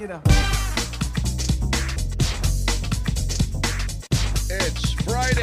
It's 0.00 0.14
Friday. 5.02 5.42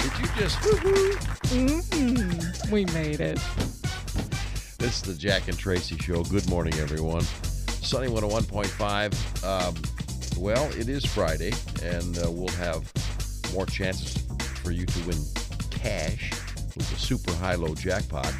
Did 0.00 0.18
you 0.18 0.26
just? 0.36 0.58
We 2.72 2.86
made 2.86 3.20
it. 3.20 3.38
This 4.78 4.96
is 4.96 5.02
the 5.02 5.14
Jack 5.16 5.46
and 5.46 5.56
Tracy 5.56 5.96
Show. 5.98 6.24
Good 6.24 6.50
morning, 6.50 6.74
everyone. 6.80 7.22
Sunny 7.22 8.08
101.5. 8.08 9.44
Um, 9.44 9.76
well, 10.42 10.68
it 10.72 10.88
is 10.88 11.04
Friday, 11.04 11.52
and 11.84 12.18
uh, 12.18 12.28
we'll 12.28 12.48
have 12.48 12.92
more 13.54 13.66
chances 13.66 14.24
for 14.60 14.72
you 14.72 14.86
to 14.86 14.98
win 15.06 15.18
cash 15.70 16.32
with 16.76 16.90
the 16.90 16.96
super 16.96 17.32
high 17.34 17.54
low 17.54 17.76
jackpot. 17.76 18.34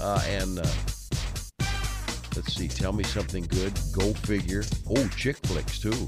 Uh, 0.00 0.22
and 0.28 0.58
uh, 0.60 0.66
let's 2.36 2.54
see, 2.54 2.68
tell 2.68 2.92
me 2.92 3.04
something 3.04 3.44
good. 3.44 3.72
Go 3.92 4.12
figure. 4.14 4.62
Oh, 4.90 5.08
chick 5.16 5.36
flicks, 5.38 5.78
too. 5.78 6.06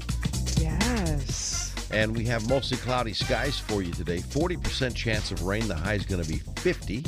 Yes. 0.61 1.73
And 1.91 2.15
we 2.15 2.23
have 2.25 2.47
mostly 2.47 2.77
cloudy 2.77 3.13
skies 3.13 3.59
for 3.59 3.81
you 3.81 3.91
today. 3.91 4.19
40% 4.19 4.95
chance 4.95 5.31
of 5.31 5.43
rain. 5.43 5.67
The 5.67 5.75
high 5.75 5.95
is 5.95 6.05
going 6.05 6.23
to 6.23 6.29
be 6.29 6.37
50. 6.61 7.03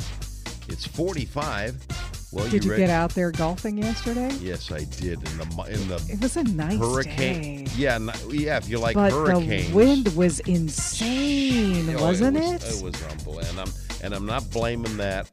It's 0.68 0.86
45. 0.86 1.86
Well, 2.32 2.48
Did 2.48 2.64
you 2.64 2.70
ready? 2.72 2.82
get 2.82 2.90
out 2.90 3.10
there 3.14 3.30
golfing 3.30 3.78
yesterday? 3.78 4.28
Yes, 4.40 4.72
I 4.72 4.82
did. 4.84 5.20
In 5.28 5.38
the 5.38 5.66
in 5.70 5.86
the 5.88 6.04
It 6.10 6.20
was 6.20 6.36
a 6.36 6.42
nice 6.42 6.78
hurricane. 6.80 7.64
day. 7.66 7.70
Yeah, 7.76 7.98
yeah. 8.28 8.56
If 8.56 8.68
you 8.68 8.78
like 8.80 8.96
but 8.96 9.12
hurricanes, 9.12 9.68
the 9.68 9.74
wind 9.76 10.08
was 10.16 10.40
insane, 10.40 11.94
Oh, 11.96 12.02
wasn't 12.02 12.36
it? 12.38 12.42
it? 12.42 12.52
Was, 12.62 12.80
it 12.80 12.84
was 12.84 13.02
humble, 13.04 13.38
and 13.38 13.60
I'm 13.60 13.68
and 14.02 14.12
I'm 14.12 14.26
not 14.26 14.50
blaming 14.50 14.96
that 14.96 15.30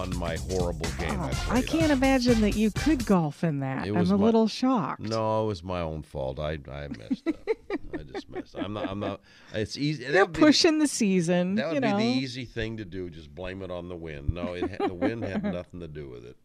on 0.00 0.16
my 0.16 0.36
horrible 0.50 0.88
game. 0.98 1.18
Oh, 1.20 1.30
I, 1.50 1.58
I 1.58 1.62
can't 1.62 1.84
on. 1.92 1.98
imagine 1.98 2.40
that 2.40 2.56
you 2.56 2.70
could 2.70 3.04
golf 3.06 3.44
in 3.44 3.60
that. 3.60 3.86
It 3.86 3.90
I'm 3.90 3.98
was 3.98 4.10
a 4.10 4.16
my- 4.18 4.24
little 4.24 4.48
shocked. 4.48 5.00
No, 5.02 5.44
it 5.44 5.46
was 5.46 5.62
my 5.62 5.80
own 5.80 6.02
fault. 6.02 6.38
I 6.38 6.58
I 6.70 6.88
messed 6.88 7.28
up. 7.28 7.34
I 7.94 8.02
just 8.12 8.28
messed. 8.30 8.54
up. 8.56 8.64
I'm 8.64 8.72
not. 8.72 8.88
I'm 8.88 9.00
not. 9.00 9.20
It's 9.54 9.76
easy. 9.76 10.04
that 10.04 10.12
You're 10.14 10.24
would 10.24 10.32
be- 10.34 10.40
pushing 10.40 10.78
the 10.78 10.88
season. 10.88 11.56
That 11.56 11.66
would 11.68 11.74
you 11.74 11.80
know. 11.80 11.96
be 11.96 12.02
the 12.02 12.08
easy 12.20 12.44
thing 12.44 12.76
to 12.78 12.84
do. 12.84 13.10
Just 13.10 13.34
blame 13.34 13.62
it 13.62 13.70
on 13.70 13.88
the 13.88 13.96
wind. 13.96 14.30
No, 14.32 14.54
it 14.54 14.78
the 14.78 14.94
wind 14.94 15.22
had 15.24 15.42
nothing 15.52 15.80
to 15.80 15.88
do 15.88 16.08
with 16.08 16.24
it. 16.24 16.36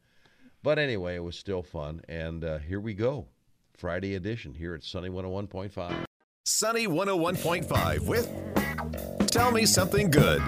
But 0.61 0.79
anyway, 0.79 1.15
it 1.15 1.23
was 1.23 1.37
still 1.37 1.61
fun. 1.63 2.01
And 2.09 2.43
uh, 2.43 2.57
here 2.57 2.79
we 2.79 2.93
go, 2.93 3.27
Friday 3.75 4.15
edition 4.15 4.53
here 4.55 4.73
at 4.73 4.83
Sunny 4.83 5.09
101.5. 5.09 6.05
Sunny 6.47 6.87
101.5 6.87 8.05
with 8.07 9.29
Tell 9.31 9.51
Me 9.51 9.65
Something 9.65 10.09
Good. 10.11 10.41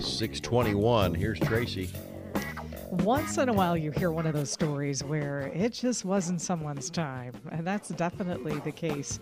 Six 0.00 0.40
twenty-one. 0.40 1.14
Here's 1.14 1.38
Tracy. 1.38 1.90
Once 2.90 3.38
in 3.38 3.48
a 3.48 3.52
while, 3.52 3.76
you 3.76 3.92
hear 3.92 4.10
one 4.10 4.26
of 4.26 4.32
those 4.32 4.50
stories 4.50 5.04
where 5.04 5.52
it 5.54 5.72
just 5.72 6.04
wasn't 6.04 6.40
someone's 6.40 6.90
time. 6.90 7.32
And 7.52 7.64
that's 7.64 7.90
definitely 7.90 8.58
the 8.60 8.72
case 8.72 9.20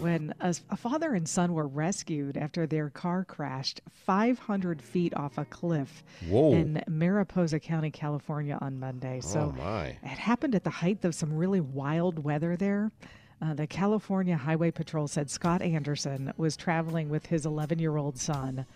when 0.00 0.34
a, 0.40 0.54
a 0.68 0.76
father 0.76 1.14
and 1.14 1.26
son 1.26 1.54
were 1.54 1.66
rescued 1.66 2.36
after 2.36 2.66
their 2.66 2.90
car 2.90 3.24
crashed 3.24 3.80
500 3.90 4.82
feet 4.82 5.14
off 5.16 5.38
a 5.38 5.46
cliff 5.46 6.04
Whoa. 6.28 6.52
in 6.52 6.82
Mariposa 6.86 7.58
County, 7.58 7.90
California 7.90 8.58
on 8.60 8.78
Monday. 8.78 9.20
Oh, 9.22 9.26
so 9.26 9.54
oh 9.56 9.62
my. 9.62 9.86
it 9.86 10.18
happened 10.18 10.54
at 10.54 10.64
the 10.64 10.70
height 10.70 11.04
of 11.04 11.14
some 11.14 11.32
really 11.32 11.60
wild 11.60 12.22
weather 12.22 12.56
there. 12.56 12.92
Uh, 13.42 13.54
the 13.54 13.66
California 13.66 14.36
Highway 14.36 14.70
Patrol 14.70 15.08
said 15.08 15.30
Scott 15.30 15.62
Anderson 15.62 16.32
was 16.36 16.56
traveling 16.56 17.08
with 17.08 17.26
his 17.26 17.44
11 17.46 17.78
year 17.78 17.96
old 17.96 18.18
son. 18.18 18.66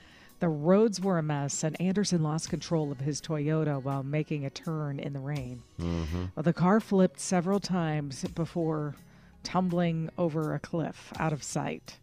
The 0.40 0.48
roads 0.48 1.00
were 1.00 1.18
a 1.18 1.22
mess, 1.22 1.64
and 1.64 1.80
Anderson 1.80 2.22
lost 2.22 2.48
control 2.48 2.92
of 2.92 3.00
his 3.00 3.20
Toyota 3.20 3.82
while 3.82 4.04
making 4.04 4.44
a 4.44 4.50
turn 4.50 5.00
in 5.00 5.12
the 5.12 5.18
rain. 5.18 5.62
Well, 6.36 6.44
the 6.44 6.52
car 6.52 6.78
flipped 6.78 7.18
several 7.18 7.58
times 7.58 8.24
before 8.34 8.94
tumbling 9.42 10.10
over 10.16 10.54
a 10.54 10.60
cliff 10.60 11.12
out 11.18 11.32
of 11.32 11.42
sight. 11.42 11.96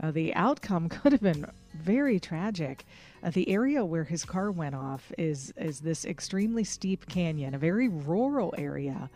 Uh, 0.00 0.10
the 0.12 0.34
outcome 0.34 0.88
could 0.88 1.12
have 1.12 1.20
been 1.20 1.44
very 1.74 2.18
tragic. 2.18 2.86
Uh, 3.22 3.30
the 3.30 3.48
area 3.50 3.84
where 3.84 4.04
his 4.04 4.24
car 4.24 4.50
went 4.50 4.74
off 4.74 5.12
is 5.18 5.52
is 5.56 5.80
this 5.80 6.04
extremely 6.04 6.64
steep 6.64 7.06
canyon, 7.08 7.54
a 7.54 7.58
very 7.58 7.88
rural 7.88 8.54
area. 8.56 9.10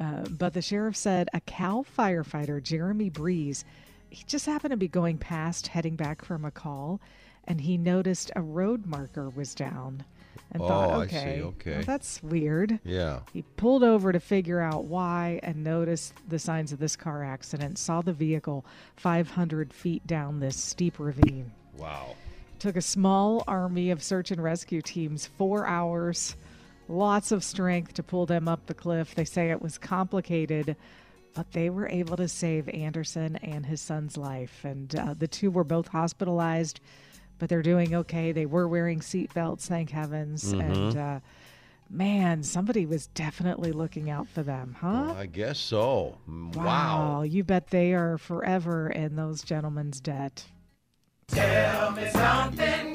Uh, 0.00 0.22
but 0.30 0.54
the 0.54 0.62
sheriff 0.62 0.96
said 0.96 1.28
a 1.32 1.40
Cal 1.40 1.84
firefighter, 1.84 2.62
Jeremy 2.62 3.10
Breeze, 3.10 3.64
he 4.10 4.24
just 4.26 4.46
happened 4.46 4.72
to 4.72 4.76
be 4.76 4.88
going 4.88 5.18
past, 5.18 5.68
heading 5.68 5.96
back 5.96 6.24
from 6.24 6.44
a 6.44 6.50
call, 6.50 7.00
and 7.44 7.60
he 7.60 7.76
noticed 7.78 8.30
a 8.36 8.42
road 8.42 8.86
marker 8.86 9.30
was 9.30 9.54
down, 9.54 10.04
and 10.52 10.62
thought, 10.62 10.90
Oh, 10.90 11.06
see, 11.06 11.16
okay, 11.16 11.42
okay. 11.42 11.74
well, 11.76 11.82
that's 11.82 12.22
weird. 12.22 12.78
Yeah. 12.84 13.20
He 13.32 13.42
pulled 13.56 13.82
over 13.82 14.12
to 14.12 14.20
figure 14.20 14.60
out 14.60 14.84
why 14.84 15.40
and 15.42 15.64
noticed 15.64 16.14
the 16.28 16.38
signs 16.38 16.72
of 16.72 16.78
this 16.78 16.94
car 16.96 17.24
accident, 17.24 17.78
saw 17.78 18.02
the 18.02 18.12
vehicle 18.12 18.64
500 18.96 19.72
feet 19.72 20.06
down 20.06 20.40
this 20.40 20.56
steep 20.56 20.98
ravine. 20.98 21.50
Wow. 21.76 22.16
Took 22.58 22.76
a 22.76 22.82
small 22.82 23.42
army 23.48 23.90
of 23.90 24.02
search 24.02 24.30
and 24.30 24.42
rescue 24.42 24.82
teams, 24.82 25.26
four 25.26 25.66
hours, 25.66 26.36
lots 26.92 27.32
of 27.32 27.42
strength 27.42 27.94
to 27.94 28.02
pull 28.02 28.26
them 28.26 28.46
up 28.48 28.66
the 28.66 28.74
cliff. 28.74 29.14
They 29.14 29.24
say 29.24 29.50
it 29.50 29.62
was 29.62 29.78
complicated, 29.78 30.76
but 31.34 31.50
they 31.52 31.70
were 31.70 31.88
able 31.88 32.16
to 32.18 32.28
save 32.28 32.68
Anderson 32.68 33.36
and 33.36 33.66
his 33.66 33.80
son's 33.80 34.16
life. 34.16 34.64
And 34.64 34.94
uh, 34.94 35.14
the 35.18 35.28
two 35.28 35.50
were 35.50 35.64
both 35.64 35.88
hospitalized, 35.88 36.80
but 37.38 37.48
they're 37.48 37.62
doing 37.62 37.94
okay. 37.94 38.32
They 38.32 38.46
were 38.46 38.68
wearing 38.68 39.00
seatbelts, 39.00 39.62
thank 39.62 39.90
heavens. 39.90 40.52
And 40.52 40.96
uh, 40.96 41.20
man, 41.90 42.42
somebody 42.42 42.86
was 42.86 43.06
definitely 43.08 43.72
looking 43.72 44.10
out 44.10 44.28
for 44.28 44.42
them, 44.42 44.76
huh? 44.80 45.14
I 45.16 45.26
guess 45.26 45.58
so. 45.58 46.18
Mm, 46.28 46.54
Wow. 46.56 47.22
You 47.22 47.44
bet 47.44 47.68
they 47.68 47.94
are 47.94 48.18
forever 48.18 48.90
in 48.90 49.16
those 49.16 49.42
gentlemen's 49.42 50.00
debt. 50.00 50.44
Sunny, 52.10 52.91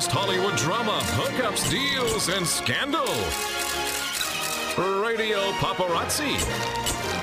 latest 0.00 0.16
Hollywood 0.16 0.56
drama, 0.56 0.98
hookups, 1.12 1.68
deals, 1.68 2.30
and 2.30 2.46
scandal. 2.46 3.04
Radio 5.02 5.50
Paparazzi 5.58 6.38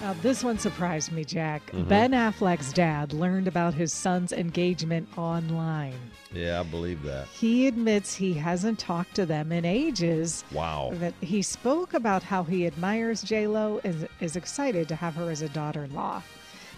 Now, 0.01 0.13
this 0.21 0.43
one 0.43 0.59
surprised 0.59 1.11
me, 1.11 1.25
Jack. 1.25 1.65
Mm-hmm. 1.71 1.87
Ben 1.89 2.11
Affleck's 2.11 2.71
dad 2.71 3.13
learned 3.13 3.47
about 3.47 3.73
his 3.73 3.91
son's 3.91 4.31
engagement 4.31 5.09
online. 5.17 5.95
Yeah, 6.31 6.59
I 6.59 6.63
believe 6.63 7.01
that. 7.03 7.27
He 7.27 7.67
admits 7.67 8.13
he 8.13 8.33
hasn't 8.33 8.79
talked 8.79 9.15
to 9.15 9.25
them 9.25 9.51
in 9.51 9.65
ages. 9.65 10.43
Wow. 10.51 10.91
That 10.95 11.13
he 11.21 11.41
spoke 11.41 11.93
about 11.93 12.21
how 12.21 12.43
he 12.43 12.67
admires 12.67 13.21
J 13.23 13.47
Lo 13.47 13.81
and 13.83 14.07
is 14.19 14.35
excited 14.35 14.87
to 14.89 14.95
have 14.95 15.15
her 15.15 15.31
as 15.31 15.41
a 15.41 15.49
daughter-in-law. 15.49 16.21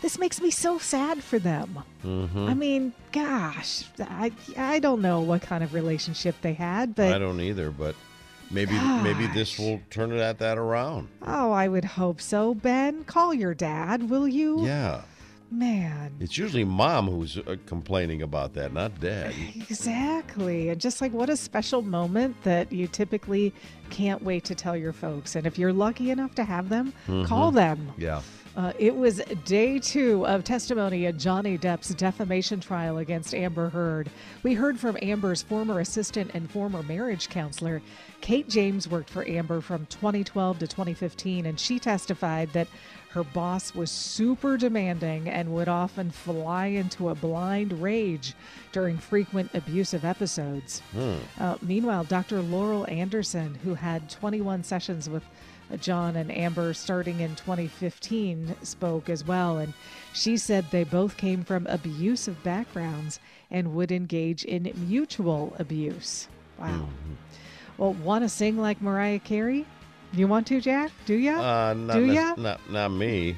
This 0.01 0.17
makes 0.17 0.39
me 0.39 0.49
so 0.49 0.77
sad 0.77 1.21
for 1.21 1.39
them. 1.39 1.83
Mm-hmm. 2.05 2.47
I 2.47 2.53
mean, 2.53 2.93
gosh, 3.11 3.83
I 3.99 4.31
I 4.55 4.79
don't 4.79 5.01
know 5.01 5.19
what 5.19 5.41
kind 5.41 5.61
of 5.61 5.73
relationship 5.73 6.35
they 6.41 6.53
had, 6.53 6.95
but 6.95 7.13
I 7.13 7.19
don't 7.19 7.41
either, 7.41 7.69
but 7.69 7.95
maybe 8.51 8.73
maybe 9.03 9.27
this 9.27 9.57
will 9.59 9.79
turn 9.89 10.11
it 10.11 10.19
at 10.19 10.39
that 10.39 10.57
around. 10.57 11.07
oh, 11.25 11.51
I 11.51 11.67
would 11.67 11.85
hope 11.85 12.21
so. 12.21 12.53
Ben, 12.53 13.03
call 13.05 13.33
your 13.33 13.53
dad, 13.53 14.09
will 14.09 14.27
you? 14.27 14.65
Yeah. 14.65 15.01
Man. 15.51 16.13
It's 16.19 16.37
usually 16.37 16.63
mom 16.63 17.07
who's 17.07 17.37
uh, 17.39 17.55
complaining 17.65 18.21
about 18.21 18.53
that, 18.53 18.71
not 18.71 18.99
dad. 18.99 19.33
Exactly. 19.55 20.69
And 20.69 20.79
just 20.79 21.01
like 21.01 21.11
what 21.11 21.29
a 21.29 21.35
special 21.35 21.81
moment 21.81 22.35
that 22.43 22.71
you 22.71 22.87
typically 22.87 23.53
can't 23.89 24.21
wait 24.23 24.43
to 24.45 24.53
tell 24.55 24.77
your 24.77 24.93
folks. 24.93 25.35
And 25.35 25.47
if 25.47 25.57
you're 25.57 25.73
lucky 25.73 26.11
enough 26.11 26.35
to 26.35 26.43
have 26.43 26.69
them, 26.69 26.93
call 27.25 27.51
them. 27.51 27.91
Yeah. 27.97 28.21
Uh, 28.59 28.73
it 28.77 28.93
was 28.93 29.21
day 29.45 29.79
two 29.79 30.27
of 30.27 30.43
testimony 30.43 31.05
in 31.05 31.17
Johnny 31.17 31.57
Depp's 31.57 31.95
defamation 31.95 32.59
trial 32.59 32.97
against 32.97 33.33
Amber 33.33 33.69
Heard. 33.69 34.09
We 34.43 34.53
heard 34.53 34.77
from 34.77 34.97
Amber's 35.01 35.41
former 35.41 35.79
assistant 35.79 36.31
and 36.33 36.51
former 36.51 36.83
marriage 36.83 37.29
counselor. 37.29 37.81
Kate 38.19 38.49
James 38.49 38.89
worked 38.89 39.09
for 39.09 39.25
Amber 39.25 39.61
from 39.61 39.85
2012 39.85 40.59
to 40.59 40.67
2015, 40.67 41.45
and 41.45 41.57
she 41.57 41.79
testified 41.79 42.51
that 42.51 42.67
Her 43.09 43.23
boss 43.23 43.73
was 43.73 43.89
super 43.89 44.55
demanding 44.55 45.27
and 45.29 45.51
would 45.55 45.67
often 45.67 46.11
fly 46.11 46.67
into 46.67 47.09
a 47.09 47.15
blind 47.15 47.73
rage 47.81 48.35
during 48.71 48.99
frequent 48.99 49.49
abusive 49.55 50.05
episodes. 50.05 50.83
Uh, 51.39 51.57
meanwhile, 51.63 52.03
Dr. 52.03 52.41
Laurel 52.43 52.85
Anderson, 52.87 53.55
who 53.63 53.73
had 53.73 54.11
21 54.11 54.63
sessions 54.63 55.09
with 55.09 55.23
John 55.77 56.15
and 56.15 56.31
Amber 56.31 56.73
starting 56.73 57.19
in 57.19 57.35
2015, 57.35 58.55
spoke 58.63 59.09
as 59.09 59.25
well. 59.25 59.57
And 59.57 59.73
she 60.13 60.37
said 60.37 60.65
they 60.71 60.83
both 60.83 61.17
came 61.17 61.43
from 61.43 61.67
abusive 61.67 62.41
backgrounds 62.43 63.19
and 63.51 63.73
would 63.75 63.91
engage 63.91 64.43
in 64.43 64.71
mutual 64.75 65.55
abuse. 65.59 66.27
Wow. 66.59 66.87
Well, 67.77 67.93
want 67.93 68.23
to 68.23 68.29
sing 68.29 68.57
like 68.57 68.81
Mariah 68.81 69.19
Carey? 69.19 69.65
You 70.11 70.27
want 70.27 70.47
to, 70.47 70.59
Jack? 70.59 70.91
Do 71.05 71.13
ya? 71.15 71.39
Uh, 71.39 71.73
not, 71.73 71.93
Do 71.93 72.05
ya? 72.05 72.33
not 72.35 72.59
not 72.69 72.89
me. 72.89 73.37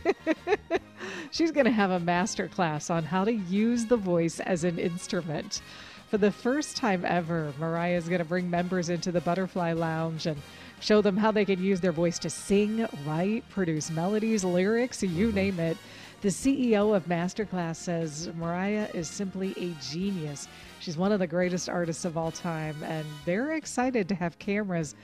She's 1.31 1.51
going 1.51 1.65
to 1.65 1.71
have 1.71 1.91
a 1.91 1.99
master 1.99 2.47
class 2.47 2.89
on 2.89 3.03
how 3.03 3.23
to 3.25 3.33
use 3.33 3.85
the 3.85 3.97
voice 3.97 4.39
as 4.39 4.63
an 4.63 4.79
instrument. 4.79 5.61
For 6.09 6.17
the 6.17 6.31
first 6.31 6.75
time 6.75 7.05
ever, 7.05 7.53
Mariah 7.59 7.95
is 7.97 8.07
going 8.09 8.19
to 8.19 8.25
bring 8.25 8.49
members 8.49 8.89
into 8.89 9.11
the 9.11 9.21
Butterfly 9.21 9.73
Lounge 9.73 10.25
and 10.27 10.41
show 10.81 11.01
them 11.01 11.15
how 11.15 11.31
they 11.31 11.45
can 11.45 11.63
use 11.63 11.79
their 11.79 11.91
voice 11.93 12.19
to 12.19 12.29
sing, 12.29 12.85
write, 13.05 13.47
produce 13.49 13.89
melodies, 13.89 14.43
lyrics, 14.43 15.01
you 15.01 15.31
name 15.31 15.59
it. 15.59 15.77
The 16.21 16.29
CEO 16.29 16.95
of 16.95 17.05
Masterclass 17.05 17.77
says 17.77 18.29
Mariah 18.35 18.87
is 18.93 19.07
simply 19.07 19.53
a 19.57 19.73
genius. 19.81 20.47
She's 20.79 20.97
one 20.97 21.11
of 21.11 21.19
the 21.19 21.27
greatest 21.27 21.69
artists 21.69 22.05
of 22.05 22.17
all 22.17 22.31
time, 22.31 22.75
and 22.83 23.05
they're 23.25 23.53
excited 23.53 24.09
to 24.09 24.15
have 24.15 24.37
cameras 24.37 24.95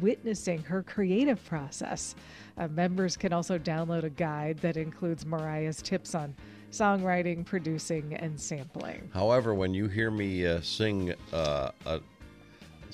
witnessing 0.00 0.62
her 0.64 0.82
creative 0.82 1.42
process. 1.46 2.14
Uh, 2.58 2.68
members 2.68 3.16
can 3.16 3.32
also 3.32 3.58
download 3.58 4.04
a 4.04 4.10
guide 4.10 4.58
that 4.58 4.76
includes 4.76 5.24
Mariah's 5.24 5.80
tips 5.80 6.14
on 6.14 6.34
songwriting, 6.70 7.44
producing, 7.44 8.14
and 8.14 8.38
sampling. 8.38 9.10
However, 9.14 9.54
when 9.54 9.72
you 9.72 9.88
hear 9.88 10.10
me 10.10 10.46
uh, 10.46 10.60
sing 10.60 11.14
uh, 11.32 11.70
a 11.86 12.00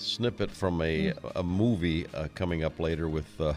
snippet 0.02 0.50
from 0.50 0.80
a, 0.82 1.12
Mm. 1.12 1.32
a 1.36 1.42
movie 1.42 2.06
uh, 2.14 2.28
coming 2.34 2.64
up 2.64 2.78
later 2.80 3.08
with 3.08 3.26
uh, 3.40 3.48
uh, 3.48 3.54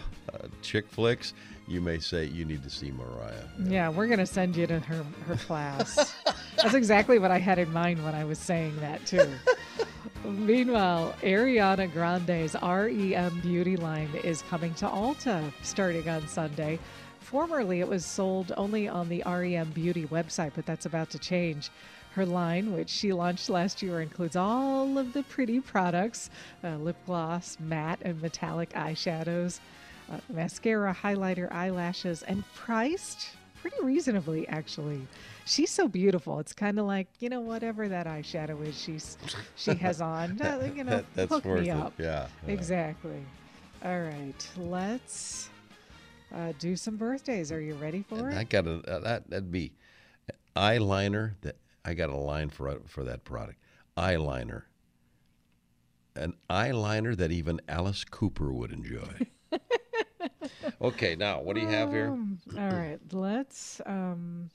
chick 0.62 0.88
flicks, 0.88 1.34
you 1.68 1.82
may 1.82 2.00
say 2.00 2.26
you 2.26 2.46
need 2.46 2.64
to 2.64 2.70
see 2.70 2.92
Mariah. 2.92 3.44
Yeah, 3.64 3.90
we're 3.90 4.08
going 4.08 4.20
to 4.20 4.26
send 4.26 4.56
you 4.56 4.68
to 4.68 4.80
her, 4.80 5.04
her 5.28 5.36
class. 5.36 6.14
That's 6.58 6.76
exactly 6.76 7.18
what 7.20 7.32
I 7.32 7.40
had 7.40 7.58
in 7.60 7.72
mind 7.74 8.04
when 8.04 8.14
I 8.16 8.24
was 8.24 8.38
saying 8.40 8.76
that, 8.80 9.06
too. 9.06 9.28
Meanwhile, 10.24 11.16
Ariana 11.22 11.92
Grande's 11.92 12.56
REM 12.62 13.40
beauty 13.42 13.78
line 13.78 14.10
is 14.24 14.42
coming 14.44 14.74
to 14.76 14.86
Ulta 14.88 15.52
starting 15.62 16.08
on 16.10 16.28
Sunday. 16.28 16.80
Formerly, 17.20 17.80
it 17.80 17.88
was 17.88 18.06
sold 18.06 18.52
only 18.56 18.88
on 18.88 19.10
the 19.10 19.24
REM 19.26 19.72
Beauty 19.72 20.06
website, 20.06 20.52
but 20.56 20.66
that's 20.66 20.86
about 20.86 21.10
to 21.12 21.20
change. 21.20 21.70
Her 22.16 22.26
line, 22.26 22.72
which 22.74 22.90
she 22.90 23.12
launched 23.12 23.50
last 23.50 23.82
year, 23.82 24.00
includes 24.00 24.38
all 24.38 24.98
of 24.98 25.12
the 25.12 25.24
pretty 25.24 25.60
products 25.60 26.30
uh, 26.64 26.78
lip 26.78 26.96
gloss, 27.06 27.58
matte 27.60 28.00
and 28.04 28.22
metallic 28.22 28.70
eyeshadows, 28.70 29.60
uh, 30.10 30.20
mascara, 30.30 30.96
highlighter, 31.04 31.52
eyelashes, 31.52 32.24
and 32.24 32.46
priced 32.54 33.32
pretty 33.62 33.76
reasonably, 33.84 34.48
actually. 34.48 35.06
She's 35.46 35.72
so 35.72 35.90
beautiful. 35.90 36.40
It's 36.40 36.54
kind 36.54 36.80
of 36.80 36.86
like, 36.86 37.08
you 37.20 37.28
know, 37.28 37.42
whatever 37.42 37.90
that 37.90 38.08
eyeshadow 38.08 38.66
is 38.66 38.80
she's 38.80 39.18
she 39.58 39.74
has 39.76 40.00
on, 40.00 40.40
uh, 40.42 40.72
you 40.74 40.86
know, 40.86 40.92
That- 40.98 41.14
that's 41.16 41.32
hook 41.34 41.44
worth 41.44 41.64
me 41.64 41.70
it. 41.70 41.74
up. 41.74 41.94
Yeah, 41.98 42.28
yeah. 42.48 42.54
Exactly. 42.54 43.26
All 43.84 44.00
right, 44.00 44.50
let's 44.58 45.50
uh, 46.34 46.54
do 46.60 46.78
some 46.78 46.96
birthdays. 46.96 47.52
Are 47.52 47.60
you 47.60 47.74
ready 47.74 48.04
for 48.08 48.30
And 48.30 48.40
I 48.40 48.46
got 48.46 48.68
a 48.68 48.76
uh, 48.90 49.00
that 49.00 49.30
that'd 49.30 49.52
be 49.52 49.74
eyeliner. 50.56 51.34
That 51.42 51.58
I 51.86 51.94
got 51.94 52.10
a 52.10 52.16
line 52.16 52.50
for 52.50 52.80
for 52.88 53.04
that 53.04 53.24
product. 53.24 53.60
Eyeliner. 53.98 54.64
An 56.16 56.34
eyeliner 56.50 57.16
that 57.18 57.32
even 57.32 57.62
Alice 57.68 58.04
Cooper 58.06 58.52
would 58.52 58.72
enjoy. 58.72 59.28
okay, 60.82 61.16
now 61.16 61.42
what 61.42 61.56
do 61.56 61.62
you 61.62 61.68
have 61.68 61.92
here? 61.92 62.08
Um, 62.10 62.40
all 62.58 62.70
right, 62.70 63.00
let's. 63.12 63.82
Um, 63.86 64.50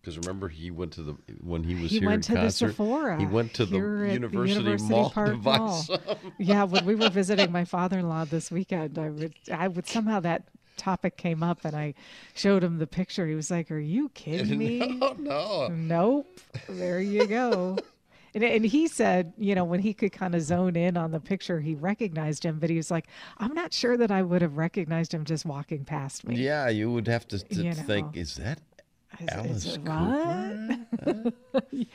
Because 0.00 0.16
remember, 0.18 0.48
he 0.48 0.70
went 0.70 0.92
to 0.94 1.02
the 1.02 1.16
when 1.42 1.62
he 1.62 1.74
was 1.74 1.90
he 1.90 1.98
here 2.00 2.08
went 2.08 2.28
in 2.28 2.34
to 2.36 2.40
concert. 2.42 2.66
the 2.68 2.72
Sephora. 2.72 3.18
He 3.18 3.26
went 3.26 3.54
to 3.54 3.66
the 3.66 3.76
University, 3.76 4.52
University 4.54 4.90
Mall 4.94 5.10
Park 5.10 5.36
Mall. 5.42 5.84
yeah, 6.38 6.64
when 6.64 6.84
we 6.86 6.94
were 6.94 7.10
visiting 7.10 7.52
my 7.52 7.64
father-in-law 7.64 8.24
this 8.26 8.50
weekend, 8.50 8.98
I 8.98 9.10
would, 9.10 9.34
I 9.52 9.68
would 9.68 9.86
somehow 9.86 10.20
that 10.20 10.48
topic 10.76 11.16
came 11.16 11.42
up, 11.42 11.64
and 11.64 11.76
I 11.76 11.94
showed 12.34 12.62
him 12.62 12.78
the 12.78 12.86
picture. 12.86 13.26
He 13.26 13.34
was 13.34 13.50
like, 13.50 13.70
"Are 13.70 13.78
you 13.78 14.08
kidding 14.10 14.58
me?" 14.58 14.78
no, 14.78 15.14
no. 15.18 15.68
Nope. 15.68 16.40
There 16.68 17.00
you 17.00 17.26
go. 17.26 17.78
And, 18.34 18.42
and 18.42 18.64
he 18.64 18.88
said, 18.88 19.32
you 19.38 19.54
know, 19.54 19.64
when 19.64 19.80
he 19.80 19.94
could 19.94 20.12
kind 20.12 20.34
of 20.34 20.42
zone 20.42 20.74
in 20.74 20.96
on 20.96 21.12
the 21.12 21.20
picture, 21.20 21.60
he 21.60 21.76
recognized 21.76 22.44
him, 22.44 22.58
but 22.58 22.68
he 22.68 22.76
was 22.76 22.90
like, 22.90 23.06
I'm 23.38 23.54
not 23.54 23.72
sure 23.72 23.96
that 23.96 24.10
I 24.10 24.22
would 24.22 24.42
have 24.42 24.56
recognized 24.56 25.14
him 25.14 25.24
just 25.24 25.46
walking 25.46 25.84
past 25.84 26.26
me. 26.26 26.36
Yeah, 26.36 26.68
you 26.68 26.90
would 26.90 27.06
have 27.06 27.28
to, 27.28 27.38
to 27.38 27.62
You 27.62 27.74
think, 27.74 28.16
is 28.16 28.34
that 28.36 28.60
Is- 29.20 29.64
is 29.64 29.76
it 29.76 29.84
Cooper? 29.84 31.32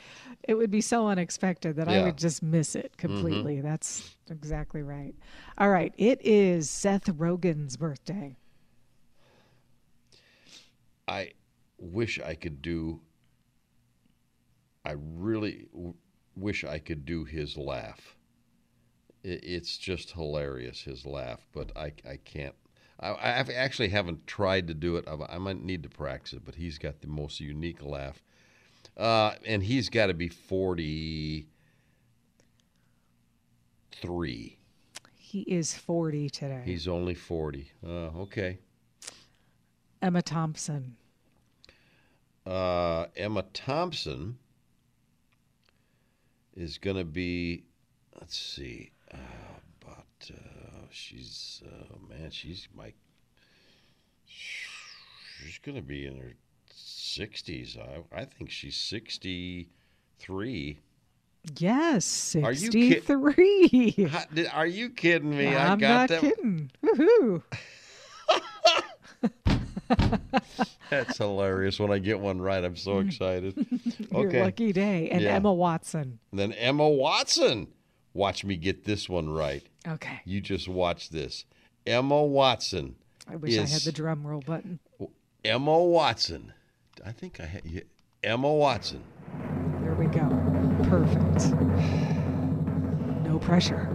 it 0.48 0.54
would 0.54 0.70
be 0.70 0.80
so 0.80 1.08
unexpected 1.08 1.76
that 1.76 1.88
I 1.88 2.02
would 2.02 2.16
just 2.16 2.42
miss 2.42 2.74
it 2.74 2.92
mm-hmm. 2.96 3.06
completely. 3.06 3.60
That's 3.60 4.16
exactly 4.30 4.82
right. 4.82 5.14
All 5.58 5.68
right. 5.68 5.92
It 5.98 6.24
is 6.24 6.70
Seth 6.70 7.04
Rogen's 7.04 7.76
birthday. 7.76 8.36
I 11.10 11.32
wish 11.78 12.20
I 12.20 12.34
could 12.36 12.62
do. 12.62 13.00
I 14.84 14.92
really 14.96 15.66
w- 15.72 15.94
wish 16.36 16.62
I 16.64 16.78
could 16.78 17.04
do 17.04 17.24
his 17.24 17.56
laugh. 17.56 18.16
I- 19.24 19.40
It's 19.42 19.76
just 19.76 20.12
hilarious 20.12 20.82
his 20.82 21.04
laugh, 21.04 21.46
but 21.52 21.76
I 21.76 21.92
I 22.08 22.16
can't. 22.24 22.54
I 23.00 23.08
I 23.10 23.30
actually 23.54 23.88
haven't 23.88 24.26
tried 24.26 24.68
to 24.68 24.74
do 24.74 24.96
it. 24.96 25.04
I, 25.08 25.16
I 25.34 25.38
might 25.38 25.62
need 25.62 25.82
to 25.82 25.88
practice 25.88 26.34
it, 26.34 26.44
but 26.44 26.54
he's 26.54 26.78
got 26.78 27.00
the 27.00 27.08
most 27.08 27.40
unique 27.40 27.82
laugh, 27.82 28.22
uh, 28.96 29.34
and 29.44 29.62
he's 29.64 29.88
got 29.88 30.06
to 30.06 30.14
be 30.14 30.28
forty 30.28 31.48
three. 33.92 34.58
He 35.14 35.42
is 35.42 35.74
40 35.74 36.28
today. 36.30 36.62
He's 36.64 36.88
only 36.88 37.14
forty. 37.14 37.70
Uh, 37.84 38.08
okay. 38.24 38.58
Emma 40.02 40.22
Thompson. 40.22 40.96
Uh, 42.50 43.06
Emma 43.16 43.44
Thompson 43.52 44.36
is 46.56 46.78
going 46.78 46.96
to 46.96 47.04
be, 47.04 47.62
let's 48.18 48.36
see, 48.36 48.90
uh, 49.14 49.16
but 49.80 50.30
uh, 50.34 50.86
she's, 50.90 51.62
uh, 51.64 51.94
man, 52.08 52.30
she's 52.30 52.66
my, 52.76 52.92
she's 54.26 55.58
going 55.64 55.76
to 55.76 55.82
be 55.82 56.06
in 56.06 56.16
her 56.16 56.32
60s. 56.76 57.78
I, 57.78 58.02
I 58.20 58.24
think 58.24 58.50
she's 58.50 58.74
63. 58.76 60.78
Yes, 61.56 62.36
Are 62.42 62.50
you 62.52 62.70
63. 62.72 64.10
Are 64.52 64.66
you 64.66 64.90
kidding 64.90 65.30
me? 65.30 65.54
I 65.54 65.72
I'm 65.72 65.78
got 65.78 66.10
not 66.10 66.20
that. 66.20 66.20
kidding. 66.20 66.70
Woohoo. 66.84 67.42
That's 70.90 71.18
hilarious. 71.18 71.78
When 71.78 71.90
I 71.92 71.98
get 71.98 72.18
one 72.20 72.40
right, 72.40 72.64
I'm 72.64 72.76
so 72.76 72.98
excited. 72.98 73.54
Your 74.12 74.26
Okay. 74.28 74.42
lucky 74.42 74.72
day. 74.72 75.08
And 75.10 75.22
Yeah. 75.22 75.34
Emma 75.34 75.52
Watson. 75.52 76.18
Then 76.32 76.52
Emma 76.52 76.88
Watson. 76.88 77.68
Watch 78.12 78.44
me 78.44 78.56
get 78.56 78.84
this 78.84 79.08
one 79.08 79.28
right. 79.30 79.62
Okay. 79.86 80.20
You 80.24 80.40
just 80.40 80.68
watch 80.68 81.10
this. 81.10 81.44
Emma 81.86 82.22
Watson. 82.24 82.96
I 83.30 83.36
wish 83.36 83.56
I 83.56 83.66
had 83.66 83.82
the 83.82 83.92
drum 83.92 84.26
roll 84.26 84.40
button. 84.40 84.80
Emma 85.44 85.78
Watson. 85.78 86.52
I 87.06 87.12
think 87.12 87.38
I 87.40 87.46
had 87.46 87.62
yeah, 87.64 87.82
Emma 88.24 88.52
Watson. 88.52 89.02
There 89.82 89.94
we 89.94 90.06
go. 90.06 90.28
Perfect. 90.88 91.52
No 93.24 93.38
pressure. 93.40 93.88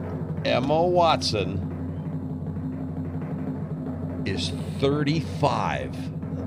Emma 0.46 0.82
Watson 0.86 1.72
is 4.26 4.50
35. 4.80 5.96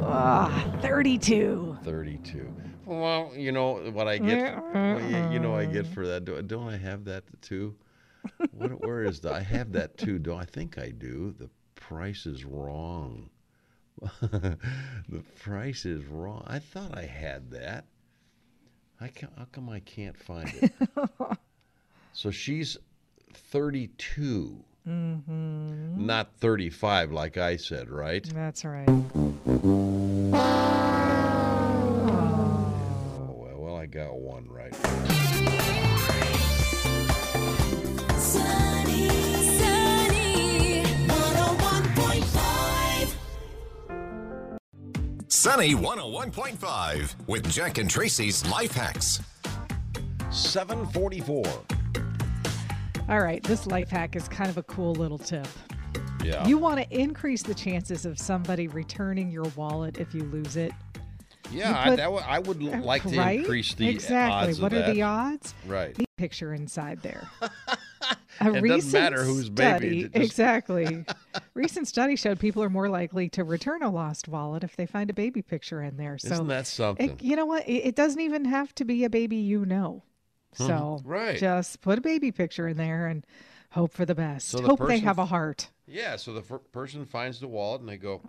Ah, 0.01 0.71
32. 0.83 1.79
32. 1.85 2.55
Well, 2.87 3.33
you 3.37 3.53
know 3.53 3.75
what 3.93 4.09
I 4.09 4.19
get. 4.19 4.63
well, 4.73 5.01
you, 5.01 5.33
you 5.33 5.39
know 5.39 5.55
I 5.55 5.67
get 5.67 5.87
for 5.87 6.07
that. 6.07 6.25
Do- 6.25 6.41
Don't 6.43 6.69
I 6.69 6.77
have 6.77 7.05
that 7.05 7.25
too? 7.43 7.75
What, 8.53 8.85
where 8.87 9.05
is 9.05 9.21
that? 9.21 9.33
I 9.33 9.41
have 9.41 9.73
that 9.73 9.97
too. 9.99 10.19
Do 10.19 10.35
I 10.35 10.45
think 10.45 10.79
I 10.79 10.91
do? 10.91 11.35
The 11.39 11.49
price 11.75 12.27
is 12.27 12.45
wrong. 12.45 13.31
the 14.21 15.23
price 15.41 15.85
is 15.85 16.05
wrong. 16.05 16.45
I 16.47 16.59
thought 16.59 16.97
I 16.97 17.05
had 17.05 17.51
that. 17.51 17.85
I 19.01 19.09
can 19.09 19.29
how 19.37 19.47
come 19.53 19.69
I 19.69 19.81
can't 19.81 20.17
find 20.17 20.51
it? 20.61 20.73
so 22.13 22.31
she's 22.31 22.77
32. 23.35 24.65
Mm-hmm. 24.89 26.07
Not 26.07 26.33
35, 26.39 27.13
like 27.13 27.37
I 27.37 27.57
said, 27.57 27.91
right? 27.91 28.25
That's 28.33 28.65
right. 28.65 28.89
Oh, 28.89 29.05
well, 33.59 33.77
I 33.77 33.85
got 33.85 34.19
one 34.19 34.49
right. 34.49 34.75
Sunny, 38.17 39.11
sunny, 39.59 40.85
101.5. 41.07 43.15
Sunny 45.29 45.75
101.5 45.75 47.15
with 47.27 47.47
Jack 47.51 47.77
and 47.77 47.91
Tracy's 47.91 48.49
Life 48.49 48.73
Hacks. 48.73 49.21
744. 50.31 51.78
All 53.09 53.21
right, 53.21 53.43
this 53.45 53.67
life 53.67 53.89
hack 53.89 54.17
is 54.17 54.29
kind 54.29 54.51
of 54.51 54.59
a 54.59 54.63
cool 54.65 54.93
little 54.95 55.17
tip. 55.19 55.47
Yeah. 56.23 56.47
You 56.47 56.59
want 56.59 56.79
to 56.81 56.89
increase 57.01 57.43
the 57.43 57.55
chances 57.55 58.05
of 58.05 58.19
somebody 58.19 58.69
returning 58.69 59.31
your 59.31 59.45
wallet 59.57 59.97
if 59.99 60.15
you 60.15 60.25
lose 60.25 60.57
it. 60.57 60.73
yeah, 61.51 61.79
I, 61.81 61.89
put- 61.89 61.97
that 61.97 62.13
would, 62.13 62.23
I 62.25 62.39
would 62.41 62.63
l- 62.63 62.81
like 62.85 63.03
to 63.05 63.17
right? 63.17 63.39
increase 63.41 63.73
the 63.75 63.89
exactly. 63.89 64.51
odds 64.51 64.61
what 64.61 64.73
are 64.75 64.81
that. 64.81 64.95
the 64.95 65.03
odds? 65.03 65.55
Right. 65.67 65.95
The 65.95 66.05
picture 66.17 66.53
inside 66.55 67.03
there. 67.03 67.29
It 68.41 68.43
A 68.43 68.45
doesn't 68.53 68.63
recent 68.63 68.93
matter 68.93 69.25
whose 69.25 69.51
baby, 69.51 69.69
study, 69.69 70.03
just- 70.05 70.15
exactly. 70.15 71.05
recent 71.55 71.89
study 71.89 72.15
showed 72.15 72.39
people 72.39 72.63
are 72.63 72.71
more 72.71 72.89
likely 72.89 73.29
to 73.31 73.43
return 73.43 73.83
a 73.83 73.91
lost 73.91 74.29
wallet 74.29 74.63
if 74.63 74.77
they 74.77 74.87
find 74.87 75.11
a 75.11 75.13
baby 75.13 75.43
picture 75.43 75.83
in 75.83 75.97
there. 75.97 76.19
So 76.19 76.35
Isn't 76.35 76.47
that 76.47 76.69
something? 76.69 77.11
it, 77.11 77.21
you 77.23 77.35
know 77.35 77.47
what? 77.47 77.69
It, 77.69 77.87
it 77.89 77.97
doesn't 77.97 78.21
even 78.21 78.45
have 78.45 78.73
to 78.77 78.85
be 78.85 79.03
a 79.05 79.11
baby 79.11 79.37
you 79.37 79.67
know. 79.67 80.05
So 80.55 81.01
Hmm. 81.03 81.09
Right. 81.09 81.39
just 81.39 81.81
put 81.81 81.99
a 81.99 82.01
baby 82.01 82.33
picture 82.33 82.67
in 82.69 82.77
there 82.77 83.07
and 83.07 83.25
hope 83.71 83.93
for 83.93 84.05
the 84.05 84.15
best. 84.15 84.49
So 84.49 84.59
the 84.59 84.69
hope 84.69 84.87
they 84.87 84.99
have 85.01 85.19
a 85.19 85.27
heart. 85.27 85.69
Yeah, 85.87 86.17
so 86.17 86.33
the 86.33 86.43
fir- 86.43 86.59
person 86.59 87.05
finds 87.05 87.39
the 87.41 87.49
wallet 87.49 87.81
and 87.81 87.89
they 87.89 87.97
go, 87.99 88.23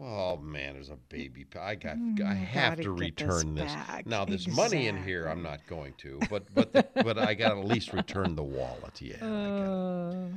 "Oh 0.00 0.36
man, 0.36 0.74
there's 0.74 0.90
a 0.90 0.96
baby. 0.96 1.46
I 1.58 1.74
got. 1.74 1.96
Mm, 1.96 2.22
I 2.24 2.30
I 2.30 2.34
have 2.34 2.76
to 2.80 2.96
get 2.96 3.16
this 3.16 3.26
return 3.28 3.54
this. 3.54 3.72
Now, 4.06 4.24
there's 4.24 4.48
money 4.48 4.86
in 4.88 5.02
here. 5.02 5.26
I'm 5.26 5.42
not 5.42 5.66
going 5.66 5.94
to, 5.98 6.18
but 6.30 6.52
but 6.54 6.72
the, 6.72 6.86
but 6.94 7.18
I 7.18 7.34
got 7.34 7.50
to 7.54 7.58
at 7.60 7.66
least 7.66 7.92
return 7.92 8.34
the 8.36 8.42
wallet. 8.42 9.00
Yeah. 9.00 9.24
Uh, 9.24 10.28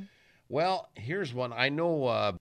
Well, 0.50 0.88
here's 0.94 1.34
one. 1.34 1.52
I 1.52 1.68
know 1.68 2.04
uh, 2.06 2.32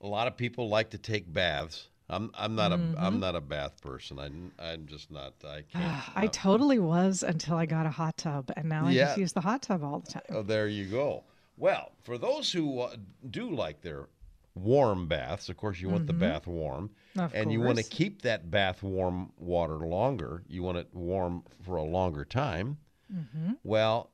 a 0.00 0.06
lot 0.06 0.26
of 0.26 0.36
people 0.36 0.68
like 0.68 0.90
to 0.90 0.98
take 0.98 1.30
baths. 1.30 1.88
I'm 2.10 2.30
I'm 2.34 2.54
not 2.54 2.72
a 2.72 2.80
I'm 2.98 3.18
not 3.18 3.34
a 3.34 3.40
bath 3.40 3.80
person. 3.80 4.18
I'm 4.18 4.52
I'm 4.58 4.86
just 4.86 5.10
not. 5.10 5.34
I 5.44 5.62
can't. 5.72 5.84
Mm-hmm. 5.84 6.18
I 6.18 6.26
totally 6.26 6.78
was 6.78 7.22
until 7.22 7.56
I 7.56 7.66
got 7.66 7.86
a 7.86 7.90
hot 7.90 8.16
tub, 8.18 8.50
and 8.56 8.68
now 8.68 8.86
I 8.86 8.90
Yeah. 8.90 9.06
just 9.06 9.18
use 9.18 9.32
the 9.32 9.40
hot 9.40 9.62
tub 9.62 9.82
all 9.82 10.00
the 10.00 10.10
time. 10.12 10.22
Oh, 10.30 10.42
there 10.42 10.68
you 10.68 10.84
go. 10.86 11.24
Well, 11.56 11.92
for 12.02 12.18
those 12.18 12.52
who 12.52 12.80
uh, 12.80 12.96
do 13.30 13.50
like 13.54 13.80
their 13.80 14.08
warm 14.54 15.06
baths, 15.06 15.48
of 15.48 15.56
course, 15.56 15.80
you 15.80 15.88
want 15.88 16.06
the 16.06 16.12
bath 16.12 16.46
warm, 16.46 16.90
Mm-hmm. 17.16 17.20
Of 17.20 17.34
and 17.34 17.52
you 17.52 17.60
want 17.60 17.78
to 17.78 17.84
keep 17.84 18.22
that 18.22 18.50
bath 18.50 18.82
warm 18.82 19.32
water 19.38 19.76
longer. 19.78 20.42
You 20.48 20.64
want 20.64 20.78
it 20.78 20.88
warm 20.92 21.44
for 21.62 21.76
a 21.76 21.82
longer 21.84 22.24
time. 22.24 22.76
Mm-hmm. 23.12 23.52
Well, 23.62 24.10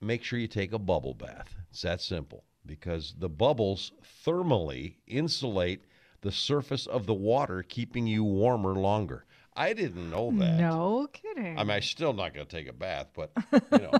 make 0.00 0.24
sure 0.24 0.38
you 0.38 0.48
take 0.48 0.72
a 0.72 0.78
bubble 0.78 1.14
bath. 1.14 1.54
It's 1.70 1.82
that 1.82 2.00
simple 2.00 2.42
because 2.66 3.14
the 3.16 3.28
bubbles 3.28 3.92
thermally 4.26 4.96
insulate 5.06 5.84
the 6.22 6.32
surface 6.32 6.86
of 6.86 7.06
the 7.06 7.14
water, 7.14 7.62
keeping 7.62 8.06
you 8.06 8.24
warmer 8.24 8.74
longer. 8.74 9.24
I 9.56 9.72
didn't 9.72 10.10
know 10.10 10.30
that. 10.32 10.58
No 10.58 11.08
kidding. 11.12 11.58
I 11.58 11.62
mean, 11.64 11.70
I'm 11.70 11.82
still 11.82 12.12
not 12.12 12.34
going 12.34 12.46
to 12.46 12.56
take 12.56 12.68
a 12.68 12.74
bath, 12.74 13.08
but 13.14 13.32
you 13.52 13.78
know. 13.78 13.92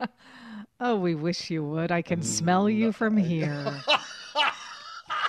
oh, 0.80 0.96
we 0.96 1.14
wish 1.14 1.50
you 1.50 1.62
would. 1.62 1.92
I 1.92 2.02
can 2.02 2.22
smell 2.22 2.68
you 2.68 2.90
from 2.90 3.16
here. 3.16 3.80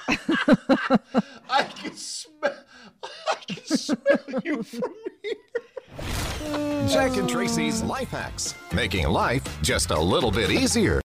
I 0.07 1.63
can 1.75 1.95
smell. 1.95 2.55
I 3.03 3.35
can 3.47 3.65
smell 3.65 4.41
you 4.43 4.63
from 4.63 4.93
here. 5.21 5.35
Jack 6.87 7.17
and 7.17 7.29
Tracy's 7.29 7.83
Life 7.83 8.09
Hacks, 8.09 8.55
making 8.73 9.07
life 9.07 9.43
just 9.61 9.91
a 9.91 9.99
little 9.99 10.31
bit 10.31 10.49
easier. 10.49 11.01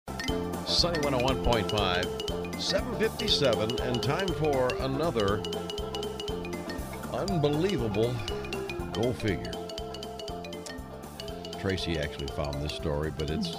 Sunny 0.67 0.99
101.5, 0.99 2.30
757, 2.61 3.81
and 3.81 4.03
time 4.03 4.27
for 4.27 4.71
another 4.81 5.41
unbelievable 7.11 8.15
go 8.93 9.11
figure. 9.13 9.51
Tracy 11.59 11.97
actually 11.97 12.27
found 12.27 12.61
this 12.61 12.73
story, 12.73 13.11
but 13.17 13.31
it's 13.31 13.55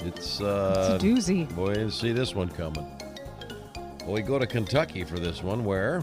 it's 0.00 0.40
uh 0.40 0.90
it's 0.94 1.04
a 1.04 1.06
doozy. 1.06 1.54
boy, 1.54 1.74
didn't 1.74 1.90
see 1.90 2.12
this 2.12 2.34
one 2.34 2.48
coming. 2.48 2.90
Well, 4.00 4.12
we 4.12 4.22
go 4.22 4.38
to 4.38 4.46
Kentucky 4.46 5.04
for 5.04 5.18
this 5.18 5.42
one, 5.42 5.62
where 5.62 6.02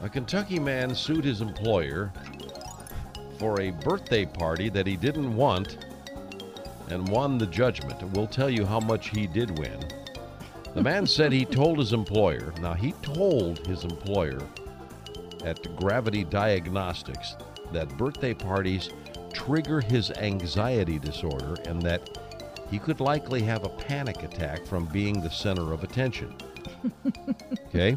a 0.00 0.08
Kentucky 0.08 0.58
man 0.58 0.94
sued 0.94 1.26
his 1.26 1.42
employer 1.42 2.10
for 3.38 3.60
a 3.60 3.70
birthday 3.70 4.24
party 4.24 4.70
that 4.70 4.86
he 4.86 4.96
didn't 4.96 5.36
want 5.36 5.76
and 6.88 7.06
won 7.08 7.36
the 7.36 7.46
judgment. 7.46 8.02
We'll 8.14 8.26
tell 8.26 8.48
you 8.48 8.64
how 8.64 8.80
much 8.80 9.10
he 9.10 9.26
did 9.26 9.58
win. 9.58 9.78
The 10.74 10.82
man 10.82 11.06
said 11.06 11.32
he 11.32 11.44
told 11.44 11.78
his 11.78 11.92
employer, 11.92 12.52
now 12.60 12.74
he 12.74 12.92
told 13.02 13.66
his 13.66 13.84
employer 13.84 14.40
at 15.44 15.76
Gravity 15.76 16.24
Diagnostics 16.24 17.36
that 17.72 17.96
birthday 17.96 18.34
parties 18.34 18.90
trigger 19.32 19.80
his 19.80 20.10
anxiety 20.12 20.98
disorder 20.98 21.56
and 21.66 21.80
that 21.82 22.18
he 22.70 22.78
could 22.78 23.00
likely 23.00 23.42
have 23.42 23.64
a 23.64 23.68
panic 23.68 24.22
attack 24.22 24.66
from 24.66 24.84
being 24.86 25.20
the 25.20 25.30
center 25.30 25.72
of 25.72 25.84
attention. 25.84 26.34
okay? 27.68 27.96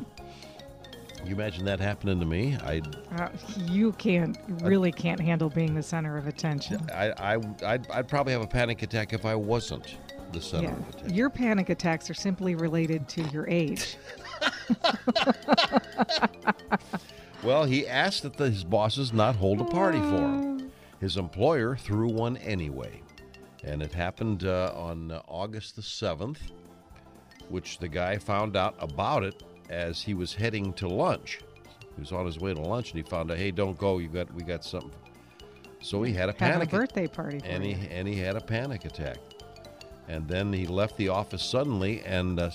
You 1.26 1.36
imagine 1.36 1.66
that 1.66 1.80
happening 1.80 2.20
to 2.20 2.26
me? 2.26 2.58
I 2.64 2.82
Uh, 3.16 3.30
you 3.68 3.92
can't 3.94 4.38
really 4.62 4.92
can't 4.92 5.20
handle 5.20 5.50
being 5.50 5.76
the 5.76 5.84
center 5.84 6.18
of 6.18 6.26
attention. 6.26 6.90
I, 6.94 7.12
I, 7.12 7.40
I'd, 7.66 7.92
I'd 7.92 8.08
probably 8.08 8.34
have 8.34 8.42
a 8.42 8.48
panic 8.48 8.82
attack 8.82 9.14
if 9.14 9.26
I 9.26 9.36
wasn't 9.36 9.98
the 10.34 10.42
center 10.42 10.66
Yeah. 10.70 10.74
of 10.74 10.90
attention. 10.90 11.14
Your 11.16 11.30
panic 11.30 11.70
attacks 11.70 12.10
are 12.10 12.14
simply 12.14 12.56
related 12.56 13.08
to 13.10 13.22
your 13.30 13.48
age. 13.50 13.98
Well, 17.44 17.64
he 17.66 17.88
asked 17.88 18.22
that 18.22 18.38
the, 18.38 18.52
his 18.52 18.64
bosses 18.64 19.14
not 19.14 19.36
hold 19.36 19.62
a 19.62 19.66
party 19.66 19.98
for 20.00 20.18
him. 20.18 20.72
His 21.00 21.18
employer 21.18 21.76
threw 21.76 22.08
one 22.08 22.38
anyway. 22.38 23.02
And 23.64 23.82
it 23.82 23.92
happened 23.92 24.44
uh, 24.44 24.72
on 24.76 25.10
uh, 25.12 25.22
August 25.28 25.76
the 25.76 25.82
7th, 25.82 26.38
which 27.50 27.80
the 27.80 27.88
guy 27.88 28.18
found 28.20 28.56
out 28.56 28.76
about 28.78 29.24
it 29.24 29.42
as 29.72 30.04
he 30.04 30.14
was 30.14 30.36
heading 30.36 30.72
to 30.74 30.88
lunch. 30.88 31.40
He 31.96 32.00
was 32.00 32.12
on 32.12 32.28
his 32.28 32.40
way 32.40 32.54
to 32.54 32.62
lunch 32.62 32.92
and 32.92 33.04
he 33.04 33.10
found 33.10 33.32
out, 33.32 33.38
hey, 33.38 33.50
don't 33.50 33.78
go. 33.78 33.98
You 33.98 34.08
got, 34.08 34.32
we 34.36 34.44
got 34.44 34.64
something. 34.64 34.92
So 35.80 36.04
he 36.04 36.14
had 36.14 36.30
a 36.30 36.32
a 36.32 36.36
panic 36.36 36.68
attack. 36.70 36.80
birthday 36.80 37.08
party 37.08 37.40
for 37.40 37.46
and 37.48 37.64
he 37.64 37.74
and 37.90 38.08
he 38.08 38.16
had 38.16 38.36
a 38.36 38.42
panic 38.42 38.86
attack, 38.86 39.18
and 40.08 40.28
then 40.28 40.52
he 40.52 40.66
left 40.66 40.98
the 40.98 41.10
office 41.10 41.44
suddenly 41.44 42.02
and 42.02 42.40
uh, 42.40 42.50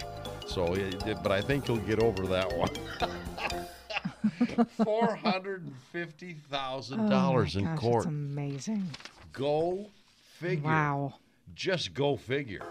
So, 0.46 0.64
uh, 0.66 0.74
it- 0.74 1.22
but 1.22 1.32
I 1.32 1.40
think 1.40 1.66
he'll 1.66 1.76
get 1.78 2.00
over 2.02 2.26
that 2.26 2.52
one. 2.56 2.70
Four 4.84 5.14
hundred 5.16 5.62
and 5.62 5.74
fifty 5.92 6.34
thousand 6.50 7.00
oh 7.00 7.10
dollars 7.10 7.56
in 7.56 7.64
gosh, 7.64 7.78
court. 7.78 8.04
It's 8.04 8.06
amazing. 8.08 8.86
Go 9.32 9.86
figure. 10.38 10.62
Wow. 10.68 11.14
Just 11.54 11.94
go 11.94 12.16
figure. 12.16 12.62